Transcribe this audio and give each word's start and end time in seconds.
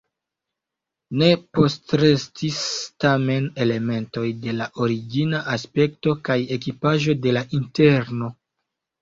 Ne 1.21 1.27
postrestis 1.57 2.57
tamen 3.05 3.45
elementoj 3.67 4.25
de 4.47 4.57
la 4.63 4.69
origina 4.87 5.43
aspekto 5.59 6.17
kaj 6.31 6.39
ekipaĵo 6.59 7.17
de 7.29 7.37
la 7.39 7.47
interno. 7.61 8.33